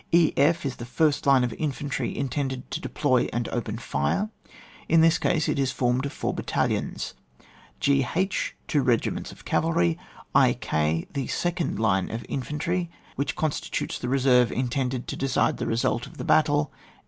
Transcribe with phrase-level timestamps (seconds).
[0.11, 4.31] e,f\A the first line of infantry, intended to deploy and open fire;
[4.89, 7.13] in this case it is formed of four battalions;
[7.81, 9.99] ^, A, two regiments of cavaliy; t,
[10.33, 16.07] Ar, the second line of infantry, which constitutes the reserve intended to decide the result
[16.07, 16.71] of the battle.